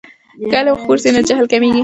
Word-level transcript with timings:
که 0.51 0.55
علم 0.61 0.75
خپور 0.81 0.97
سي 1.03 1.09
نو 1.13 1.21
جهل 1.29 1.45
کمېږي. 1.51 1.79